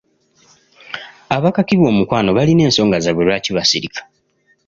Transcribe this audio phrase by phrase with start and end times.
[1.35, 4.01] Abakakibwa omukwano balina ensonga zaabwe lwaki basirika.